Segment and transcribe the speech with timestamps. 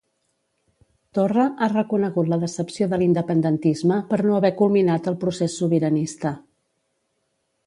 [1.17, 6.35] Torra ha reconegut la decepció de l'independentisme per no haver culminat el procés sobiranista.